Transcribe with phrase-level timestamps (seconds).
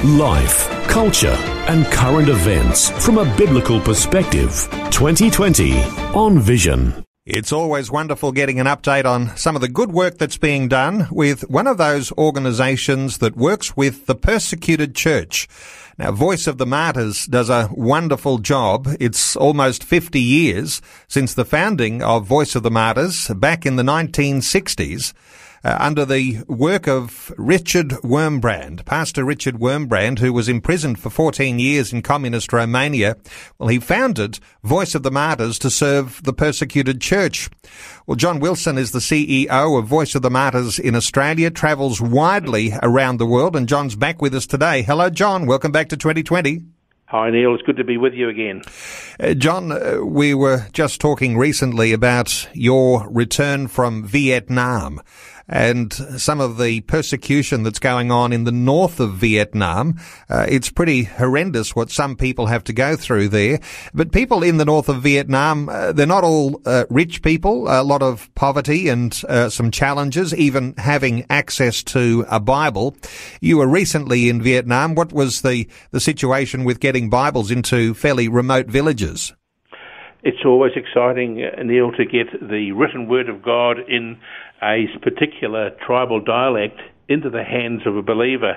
[0.00, 1.36] Life, culture,
[1.68, 4.68] and current events from a biblical perspective.
[4.90, 5.80] 2020
[6.12, 7.04] on Vision.
[7.24, 11.06] It's always wonderful getting an update on some of the good work that's being done
[11.12, 15.46] with one of those organisations that works with the persecuted church.
[15.98, 18.88] Now, Voice of the Martyrs does a wonderful job.
[18.98, 23.84] It's almost 50 years since the founding of Voice of the Martyrs back in the
[23.84, 25.12] 1960s
[25.64, 31.58] uh, under the work of Richard Wurmbrand, Pastor Richard Wurmbrand, who was imprisoned for 14
[31.58, 33.16] years in communist Romania.
[33.58, 37.48] Well, he founded Voice of the Martyrs to serve the persecuted church.
[38.06, 42.72] Well, John Wilson is the CEO of Voice of the Martyrs in Australia, travels widely
[42.82, 44.82] around the world, and John's back with us today.
[44.82, 45.46] Hello, John.
[45.46, 46.62] Welcome back to 2020.
[47.12, 47.54] Hi, Neil.
[47.54, 48.62] It's good to be with you again.
[49.20, 54.98] Uh, John, uh, we were just talking recently about your return from Vietnam
[55.48, 59.98] and some of the persecution that's going on in the north of Vietnam.
[60.28, 63.60] Uh, it's pretty horrendous what some people have to go through there.
[63.94, 67.82] But people in the north of Vietnam, uh, they're not all uh, rich people, a
[67.82, 72.96] lot of poverty and uh, some challenges, even having access to a Bible.
[73.40, 74.94] You were recently in Vietnam.
[74.94, 79.32] What was the, the situation with getting Bibles into fairly remote villages?
[80.22, 84.18] It's always exciting, uh, Neil, to get the written word of God in
[84.62, 86.78] a particular tribal dialect
[87.08, 88.56] into the hands of a believer.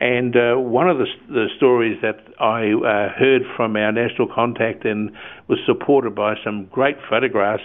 [0.00, 4.86] And uh, one of the, the, stories that I uh, heard from our national contact
[4.86, 5.10] and
[5.48, 7.62] was supported by some great photographs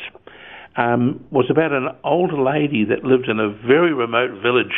[0.76, 4.76] um, was about an older lady that lived in a very remote village.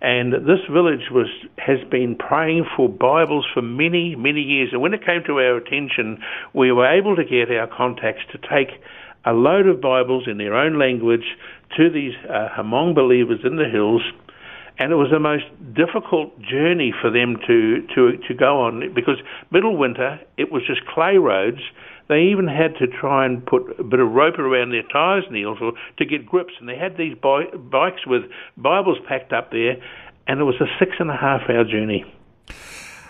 [0.00, 4.70] And this village was has been praying for Bibles for many, many years.
[4.72, 6.18] And when it came to our attention,
[6.54, 8.80] we were able to get our contacts to take
[9.24, 11.24] a load of Bibles in their own language
[11.76, 14.02] to these uh, Hmong believers in the hills,
[14.78, 19.18] and it was the most difficult journey for them to, to, to go on because
[19.50, 21.60] middle winter it was just clay roads.
[22.08, 25.54] They even had to try and put a bit of rope around their tyres, Neil,
[25.56, 26.54] for, to get grips.
[26.58, 28.22] And they had these bi- bikes with
[28.56, 29.76] Bibles packed up there,
[30.26, 32.04] and it was a six and a half hour journey.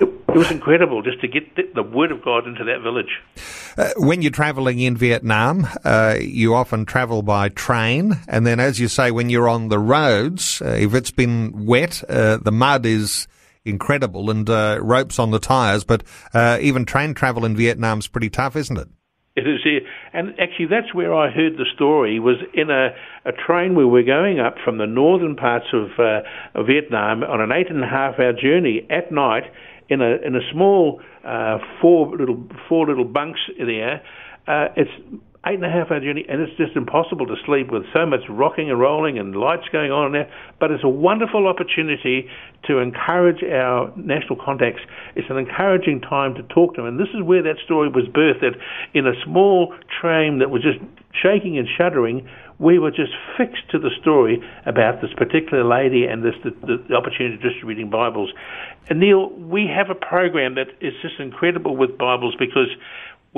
[0.00, 3.20] It, it was incredible just to get the, the, word of God into that village.
[3.76, 8.78] Uh, when you're travelling in Vietnam, uh, you often travel by train, and then, as
[8.78, 12.87] you say, when you're on the roads, uh, if it's been wet, uh, the mud
[12.87, 13.26] is
[13.68, 15.84] incredible and uh, ropes on the tyres.
[15.84, 16.02] But
[16.34, 18.88] uh, even train travel in Vietnam is pretty tough, isn't it?
[19.36, 19.78] It is, yeah.
[20.12, 22.18] and actually, that's where I heard the story.
[22.18, 22.88] Was in a,
[23.24, 25.90] a train where we're going up from the northern parts of,
[26.56, 29.44] of Vietnam on an eight and a half hour journey at night
[29.88, 34.02] in a in a small uh, four little four little bunks there.
[34.46, 34.90] Uh, it's
[35.48, 38.20] eight and a half hour journey, and it's just impossible to sleep with so much
[38.28, 40.31] rocking and rolling and lights going on there.
[40.60, 42.28] But it's a wonderful opportunity
[42.66, 44.82] to encourage our national contacts.
[45.16, 48.04] It's an encouraging time to talk to them, and this is where that story was
[48.12, 48.41] birthed.
[48.41, 48.60] That
[48.92, 50.78] in a small train that was just
[51.22, 56.25] shaking and shuddering, we were just fixed to the story about this particular lady and
[56.25, 56.50] this the,
[56.88, 58.31] the opportunity of distributing Bibles.
[58.91, 62.69] And Neil, we have a program that is just incredible with Bibles because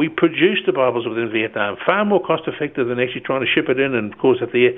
[0.01, 3.69] we produce the Bibles within Vietnam, far more cost effective than actually trying to ship
[3.69, 4.73] it in and it there.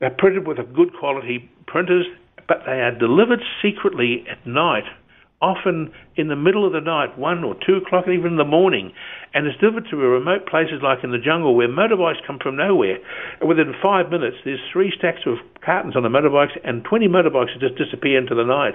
[0.00, 2.06] They're printed with a good quality printers,
[2.48, 4.82] but they are delivered secretly at night
[5.40, 8.92] often in the middle of the night, one or two o'clock, even in the morning,
[9.32, 12.98] and it's delivered to remote places like in the jungle where motorbikes come from nowhere.
[13.38, 17.54] And within five minutes, there's three stacks of cartons on the motorbikes, and 20 motorbikes
[17.60, 18.74] just disappear into the night.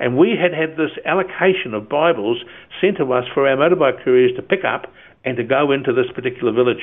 [0.00, 2.38] And we had had this allocation of Bibles
[2.80, 4.90] sent to us for our motorbike couriers to pick up
[5.24, 6.82] and to go into this particular village.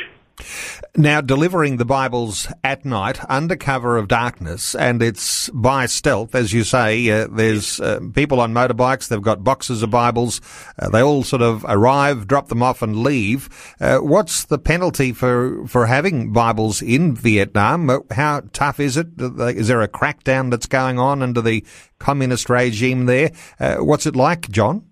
[0.97, 6.51] Now, delivering the Bibles at night under cover of darkness, and it's by stealth, as
[6.51, 7.09] you say.
[7.09, 10.41] Uh, there's uh, people on motorbikes, they've got boxes of Bibles.
[10.77, 13.49] Uh, they all sort of arrive, drop them off, and leave.
[13.79, 17.89] Uh, what's the penalty for, for having Bibles in Vietnam?
[17.89, 19.07] Uh, how tough is it?
[19.17, 21.65] Is there a crackdown that's going on under the
[21.99, 23.31] communist regime there?
[23.59, 24.85] Uh, what's it like, John?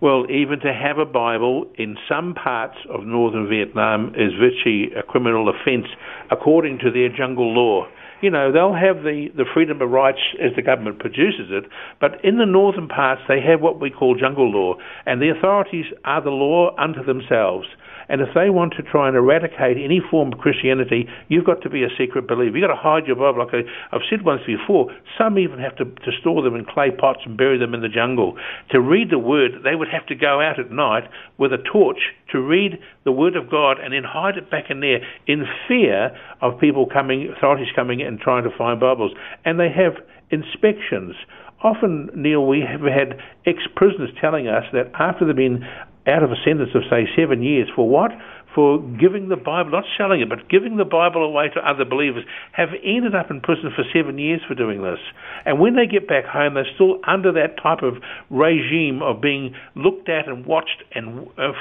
[0.00, 5.02] Well, even to have a Bible in some parts of northern Vietnam is virtually a
[5.02, 5.86] criminal offence
[6.30, 7.88] according to their jungle law.
[8.20, 11.64] You know, they'll have the, the freedom of rights as the government produces it,
[12.00, 14.74] but in the northern parts they have what we call jungle law,
[15.04, 17.66] and the authorities are the law unto themselves.
[18.08, 21.70] And if they want to try and eradicate any form of Christianity, you've got to
[21.70, 22.56] be a secret believer.
[22.56, 23.44] You've got to hide your Bible.
[23.44, 23.62] Like I,
[23.92, 27.36] have said once before, some even have to, to store them in clay pots and
[27.36, 28.36] bury them in the jungle.
[28.70, 31.04] To read the Word, they would have to go out at night
[31.36, 32.00] with a torch
[32.32, 36.16] to read the Word of God and then hide it back in there in fear
[36.40, 39.12] of people coming, authorities coming and trying to find Bibles.
[39.44, 39.94] And they have
[40.30, 41.14] inspections.
[41.62, 45.64] Often, Neil, we have had ex prisoners telling us that after they've been
[46.06, 48.12] out of a sentence of, say, seven years, for what?
[48.54, 52.24] For giving the Bible, not selling it, but giving the Bible away to other believers,
[52.52, 54.98] have ended up in prison for seven years for doing this.
[55.44, 58.00] And when they get back home, they're still under that type of
[58.30, 61.52] regime of being looked at and watched, and uh,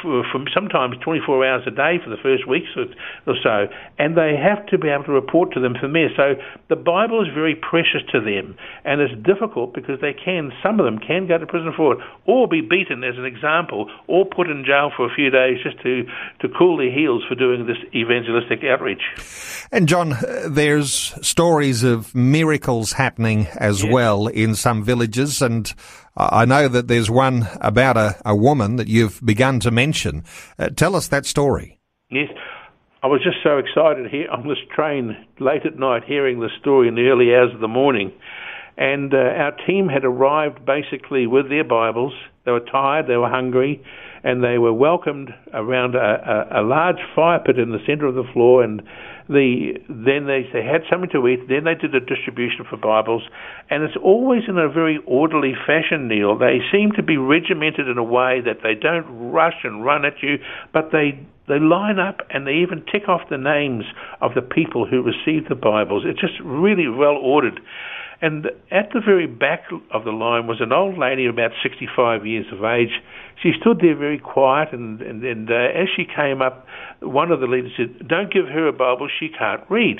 [0.53, 2.87] sometimes 24 hours a day for the first weeks or,
[3.27, 3.67] or so.
[3.99, 6.09] And they have to be able to report to them from there.
[6.15, 8.55] So the Bible is very precious to them,
[8.85, 11.99] and it's difficult because they can, some of them can go to prison for it,
[12.25, 15.81] or be beaten as an example, or put in jail for a few days just
[15.83, 16.03] to,
[16.39, 19.01] to cool their heels for doing this evangelistic outreach.
[19.71, 20.13] And John,
[20.47, 23.91] there's stories of miracles happening as yes.
[23.91, 25.73] well in some villages, and
[26.15, 30.23] I know that there's one about a, a woman that you've begun to mention.
[30.57, 31.79] Uh, tell us that story.
[32.09, 32.29] Yes.
[33.03, 36.87] I was just so excited here on this train late at night hearing the story
[36.87, 38.11] in the early hours of the morning.
[38.75, 42.13] And uh, our team had arrived basically with their Bibles.
[42.45, 43.83] They were tired, they were hungry,
[44.23, 45.99] and they were welcomed around a,
[46.53, 48.63] a, a large fire pit in the centre of the floor.
[48.63, 48.81] And
[49.29, 51.47] the then they, they had something to eat.
[51.47, 53.23] Then they did a distribution for Bibles,
[53.69, 56.07] and it's always in a very orderly fashion.
[56.07, 60.05] Neil, they seem to be regimented in a way that they don't rush and run
[60.05, 60.37] at you,
[60.73, 63.85] but they they line up and they even tick off the names
[64.21, 66.03] of the people who received the Bibles.
[66.05, 67.59] It's just really well ordered.
[68.21, 72.45] And at the very back of the line was an old lady about 65 years
[72.51, 72.89] of age.
[73.43, 76.65] She stood there very quiet, and, and, and uh, as she came up,
[77.01, 79.97] one of the leaders said, Don't give her a Bible, she can't read.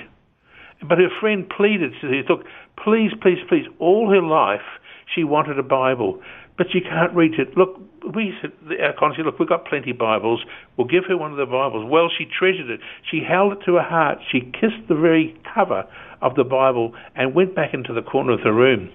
[0.82, 2.46] But her friend pleaded, said, Look,
[2.84, 4.66] please, please, please, all her life
[5.14, 6.22] she wanted a Bible,
[6.58, 7.56] but she can't read it.
[7.56, 7.80] Look,
[8.16, 8.52] we said,
[8.82, 10.44] our consul, look, we've got plenty of Bibles.
[10.76, 11.90] We'll give her one of the Bibles.
[11.90, 12.80] Well, she treasured it.
[13.10, 14.20] She held it to her heart.
[14.32, 15.86] She kissed the very cover
[16.22, 18.90] of the Bible and went back into the corner of the room.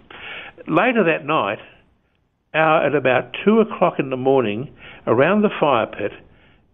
[0.66, 1.58] Later that night,
[2.54, 4.74] our, at about two o'clock in the morning,
[5.06, 6.12] around the fire pit,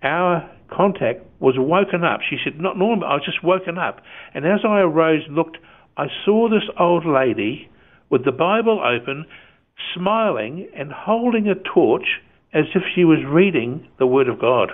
[0.02, 2.20] our contact was woken up.
[2.28, 3.08] She said, "Not normal.
[3.08, 4.00] I was just woken up."
[4.34, 5.58] And as I arose and looked,
[5.96, 7.68] I saw this old lady
[8.10, 9.26] with the Bible open,
[9.94, 12.20] smiling and holding a torch
[12.52, 14.70] as if she was reading the Word of God.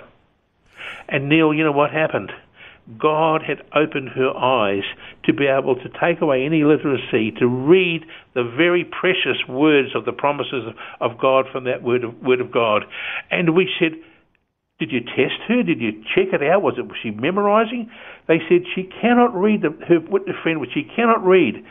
[1.07, 2.31] And Neil, you know what happened?
[2.99, 4.83] God had opened her eyes
[5.23, 8.05] to be able to take away any literacy, to read
[8.35, 10.65] the very precious words of the promises
[11.01, 12.83] of God from that word of, word of God.
[13.31, 13.93] And we said,
[14.77, 15.63] did you test her?
[15.63, 16.61] Did you check it out?
[16.61, 17.89] Was it was she memorizing?
[18.27, 19.61] They said she cannot read.
[19.61, 20.01] The, her
[20.43, 21.65] friend, which she cannot read.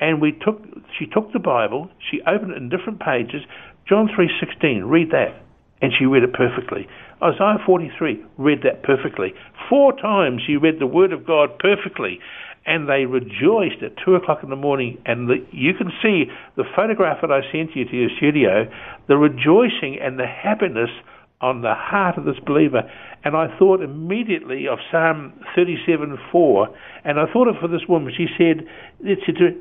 [0.00, 0.62] And we took.
[0.98, 1.90] She took the Bible.
[2.10, 3.42] She opened it in different pages.
[3.88, 4.84] John three sixteen.
[4.84, 5.42] Read that,
[5.82, 6.86] and she read it perfectly.
[7.22, 9.34] Isaiah 43 read that perfectly.
[9.68, 12.20] Four times she read the Word of God perfectly.
[12.66, 14.98] And they rejoiced at 2 o'clock in the morning.
[15.06, 16.24] And the, you can see
[16.56, 18.70] the photograph that I sent you to your studio,
[19.08, 20.90] the rejoicing and the happiness
[21.40, 22.90] on the heart of this believer.
[23.24, 26.68] And I thought immediately of Psalm 37:4,
[27.04, 28.12] and I thought of for this woman.
[28.12, 28.66] She said,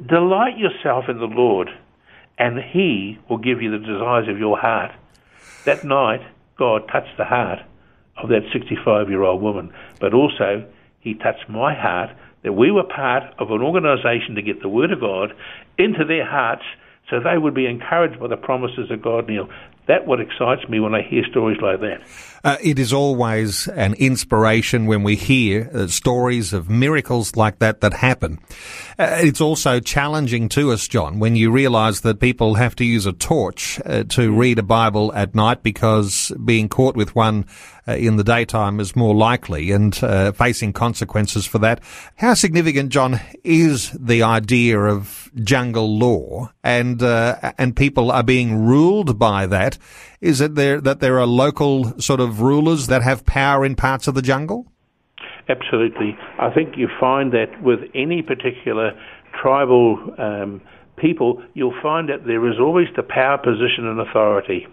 [0.08, 1.70] "Delight yourself in the Lord,
[2.38, 4.92] and He will give you the desires of your heart."
[5.66, 6.22] That night,
[6.58, 7.60] God touched the heart
[8.18, 10.64] of that 65 year old woman, but also
[11.00, 12.10] He touched my heart
[12.44, 15.34] that we were part of an organization to get the Word of God
[15.78, 16.64] into their hearts
[17.10, 19.50] so they would be encouraged by the promises of God, Neil.
[19.88, 22.02] That what excites me when I hear stories like that.
[22.44, 27.82] Uh, it is always an inspiration when we hear uh, stories of miracles like that
[27.82, 28.40] that happen.
[29.00, 33.06] Uh, it's also challenging to us, John, when you realise that people have to use
[33.06, 37.46] a torch uh, to read a Bible at night because being caught with one
[37.88, 41.82] in the daytime is more likely and uh, facing consequences for that.
[42.16, 49.18] How significant, John, is the idea of jungle law and and people are being ruled
[49.18, 49.78] by that?
[50.22, 54.08] Is it there that there are local sort of rulers that have power in parts
[54.08, 54.72] of the jungle?
[55.50, 56.18] Absolutely.
[56.40, 58.92] I think you find that with any particular
[59.42, 60.62] tribal um,
[60.98, 64.68] people, you'll find that there is always the power position and authority.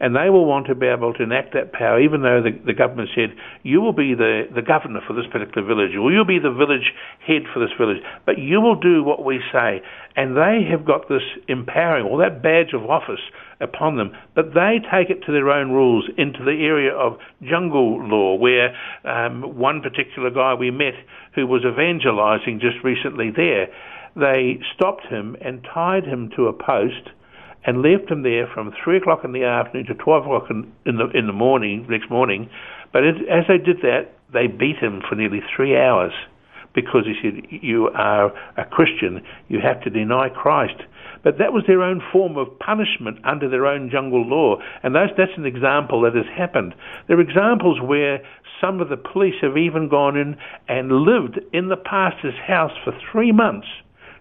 [0.00, 2.72] And they will want to be able to enact that power, even though the, the
[2.72, 6.40] government said, you will be the, the governor for this particular village, or you'll be
[6.40, 9.82] the village head for this village, but you will do what we say.
[10.16, 13.20] And they have got this empowering, or that badge of office
[13.60, 18.00] upon them, but they take it to their own rules into the area of jungle
[18.00, 20.94] law, where um, one particular guy we met
[21.34, 23.68] who was evangelizing just recently there,
[24.16, 27.10] they stopped him and tied him to a post
[27.64, 30.96] and left him there from three o'clock in the afternoon to twelve o'clock in, in
[30.96, 32.48] the in the morning next morning.
[32.92, 36.12] But it, as they did that, they beat him for nearly three hours
[36.74, 39.22] because he said, "You are a Christian.
[39.48, 40.80] You have to deny Christ."
[41.22, 45.12] But that was their own form of punishment under their own jungle law, and that's,
[45.18, 46.74] that's an example that has happened.
[47.08, 48.20] There are examples where
[48.60, 50.36] some of the police have even gone in
[50.68, 53.68] and lived in the pastor's house for three months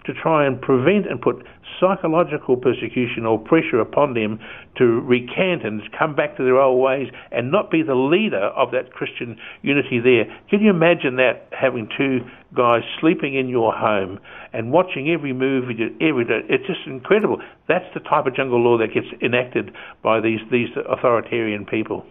[0.06, 1.46] to try and prevent and put
[1.80, 4.40] psychological persecution or pressure upon them
[4.78, 8.72] to recant and come back to their old ways and not be the leader of
[8.72, 10.26] that Christian unity there.
[10.50, 12.20] Can you imagine that having two
[12.56, 14.20] guys sleeping in your home
[14.54, 15.66] and watching every move
[16.02, 16.42] every day?
[16.50, 17.42] It's just incredible.
[17.68, 22.06] That's the type of jungle law that gets enacted by these these authoritarian people.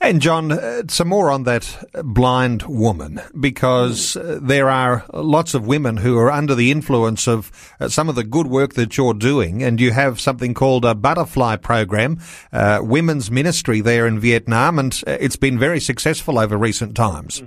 [0.00, 5.64] And John, uh, some more on that blind woman, because uh, there are lots of
[5.64, 9.14] women who are under the influence of uh, some of the good work that you're
[9.14, 12.18] doing, and you have something called a butterfly program,
[12.52, 17.42] uh, women's ministry there in Vietnam, and uh, it's been very successful over recent times.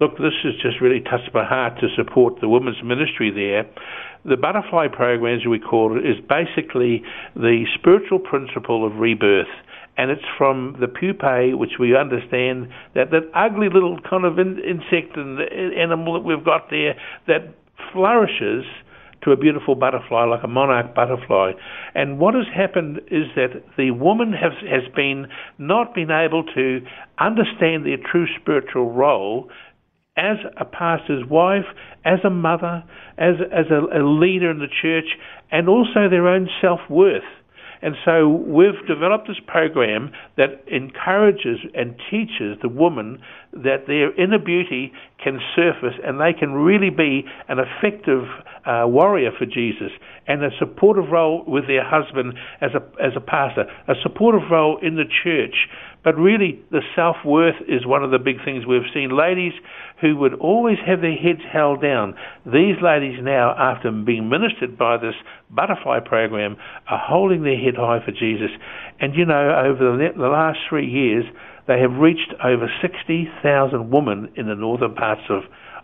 [0.00, 3.68] Look, this has just really touched my heart to support the women's ministry there.
[4.24, 7.02] The butterfly program, as we call it, is basically
[7.34, 9.48] the spiritual principle of rebirth
[9.98, 14.58] and it's from the pupae, which we understand that that ugly little kind of in,
[14.60, 15.40] insect and
[15.74, 16.94] animal that we've got there
[17.26, 17.52] that
[17.92, 18.64] flourishes
[19.22, 21.52] to a beautiful butterfly, like a monarch butterfly.
[21.94, 25.26] And what has happened is that the woman has has been
[25.58, 26.80] not been able to
[27.18, 29.50] understand their true spiritual role
[30.16, 31.66] as a pastor's wife,
[32.04, 32.84] as a mother,
[33.16, 35.16] as as a, a leader in the church,
[35.50, 37.22] and also their own self worth.
[37.80, 43.22] And so we've developed this program that encourages and teaches the woman
[43.52, 48.24] that their inner beauty can surface and they can really be an effective
[48.68, 49.90] uh, warrior for Jesus
[50.26, 54.78] and a supportive role with their husband as a, as a pastor, a supportive role
[54.82, 55.68] in the church.
[56.04, 59.16] But really, the self worth is one of the big things we've seen.
[59.16, 59.52] Ladies
[60.00, 62.14] who would always have their heads held down,
[62.46, 65.16] these ladies now, after being ministered by this
[65.50, 66.56] butterfly program,
[66.88, 68.50] are holding their head high for Jesus.
[69.00, 71.24] And you know, over the, the last three years,
[71.66, 75.42] they have reached over 60,000 women in the northern parts of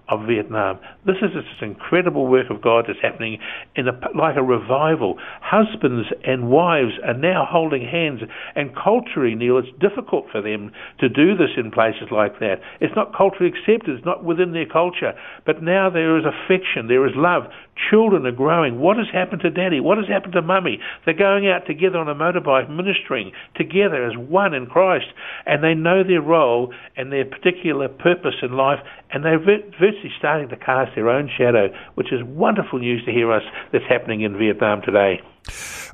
[0.08, 0.78] of Vietnam.
[1.06, 3.38] This is this incredible work of God that's happening
[3.74, 5.16] in a, like a revival.
[5.40, 8.20] Husbands and wives are now holding hands,
[8.54, 12.56] and culturally, Neil, it's difficult for them to do this in places like that.
[12.80, 13.96] It's not culturally accepted.
[13.96, 15.12] It's not within their culture.
[15.46, 16.88] But now there is affection.
[16.88, 17.44] There is love.
[17.90, 18.78] Children are growing.
[18.78, 19.80] What has happened to daddy?
[19.80, 20.78] What has happened to mummy?
[21.04, 25.06] They're going out together on a motorbike, ministering together as one in Christ,
[25.46, 30.48] and they know their role and their particular purpose in life, and they're virtually starting
[30.50, 34.38] to cast their own shadow, which is wonderful news to hear us that's happening in
[34.38, 35.20] Vietnam today.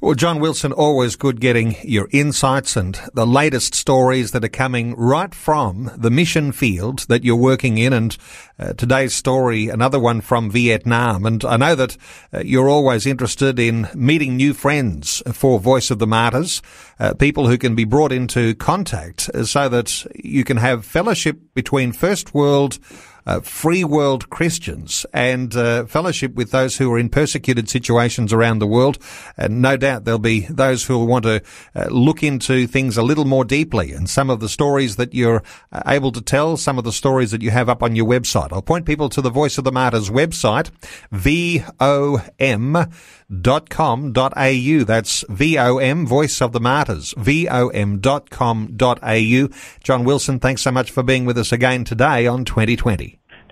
[0.03, 4.95] Well, John Wilson, always good getting your insights and the latest stories that are coming
[4.97, 7.93] right from the mission field that you're working in.
[7.93, 8.17] And
[8.59, 11.27] uh, today's story, another one from Vietnam.
[11.27, 11.99] And I know that
[12.33, 16.63] uh, you're always interested in meeting new friends for Voice of the Martyrs,
[16.99, 21.93] uh, people who can be brought into contact so that you can have fellowship between
[21.93, 22.79] First World
[23.27, 28.59] uh, free world Christians and uh, fellowship with those who are in persecuted situations around
[28.59, 28.99] the world.
[29.37, 31.43] And no doubt there'll be those who will want to
[31.75, 35.43] uh, look into things a little more deeply and some of the stories that you're
[35.73, 38.53] uh, able to tell, some of the stories that you have up on your website.
[38.53, 40.71] I'll point people to the Voice of the Martyrs website,
[41.13, 41.65] vom.com.au.
[44.85, 48.69] That's VOM, Voice of the Martyrs, vom.com.au.
[49.83, 53.20] John Wilson, thanks so much for being with us again today on 2020